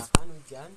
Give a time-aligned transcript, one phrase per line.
[0.00, 0.72] hujan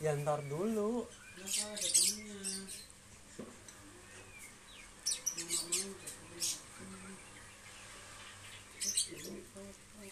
[0.00, 1.04] ya ntar dulu.
[1.36, 2.88] Temennya?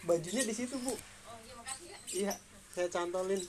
[0.05, 0.93] bajunya di situ bu.
[2.09, 2.33] Iya
[2.73, 3.41] saya cantolin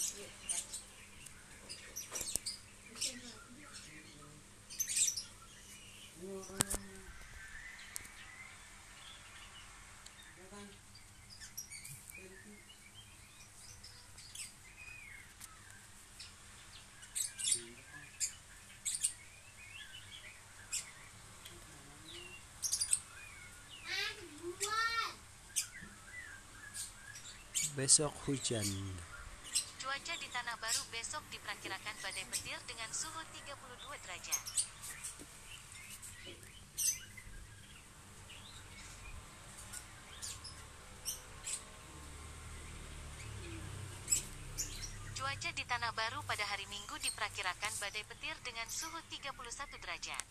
[27.81, 28.69] besok hujan
[29.81, 33.57] Cuaca di Tanah Baru besok diperkirakan badai petir dengan suhu 32
[34.05, 34.43] derajat.
[45.17, 49.33] Cuaca di Tanah Baru pada hari Minggu diperkirakan badai petir dengan suhu 31
[49.81, 50.25] derajat.